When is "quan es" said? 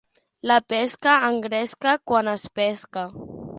2.11-2.49